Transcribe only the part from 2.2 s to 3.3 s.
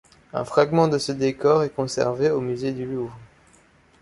au musée du Louvre.